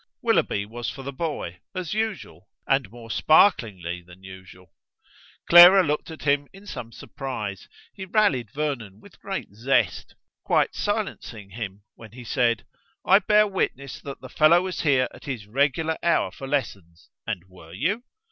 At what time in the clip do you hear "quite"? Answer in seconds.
10.43-10.73